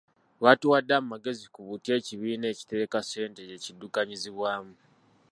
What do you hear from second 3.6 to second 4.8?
kiddukanyizibwamu.